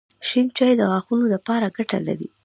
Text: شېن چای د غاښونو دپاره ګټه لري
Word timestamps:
شېن 0.27 0.47
چای 0.57 0.73
د 0.77 0.81
غاښونو 0.91 1.25
دپاره 1.35 1.67
ګټه 1.77 1.99
لري 2.07 2.27